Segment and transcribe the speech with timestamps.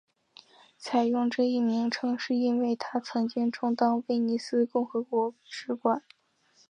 [0.79, 6.01] 采用这一名称是因为它曾经充当威尼斯共和国使馆。